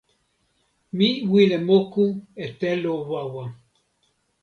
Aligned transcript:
mi 0.97 1.09
wile 1.31 1.57
moku 1.67 2.03
e 2.43 2.45
telo 2.59 2.93
wawa. 3.11 3.43